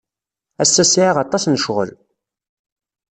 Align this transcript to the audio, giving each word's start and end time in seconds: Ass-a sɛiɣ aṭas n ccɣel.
Ass-a 0.63 0.83
sɛiɣ 0.85 1.15
aṭas 1.23 1.43
n 1.47 1.59
ccɣel. 1.61 1.91